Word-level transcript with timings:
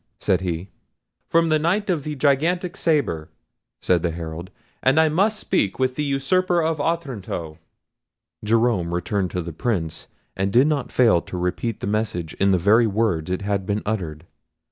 said 0.19 0.41
he. 0.41 0.71
"From 1.29 1.49
the 1.49 1.59
Knight 1.59 1.87
of 1.87 2.03
the 2.03 2.15
Gigantic 2.15 2.75
Sabre," 2.75 3.29
said 3.83 4.01
the 4.01 4.09
Herald; 4.09 4.49
"and 4.81 4.99
I 4.99 5.09
must 5.09 5.39
speak 5.39 5.77
with 5.77 5.93
the 5.93 6.03
usurper 6.03 6.59
of 6.59 6.81
Otranto." 6.81 7.59
Jerome 8.43 8.95
returned 8.95 9.29
to 9.29 9.43
the 9.43 9.53
Prince, 9.53 10.07
and 10.35 10.51
did 10.51 10.65
not 10.65 10.91
fail 10.91 11.21
to 11.21 11.37
repeat 11.37 11.81
the 11.81 11.85
message 11.85 12.33
in 12.39 12.49
the 12.49 12.57
very 12.57 12.87
words 12.87 13.29
it 13.29 13.43
had 13.43 13.67
been 13.67 13.83
uttered. 13.85 14.25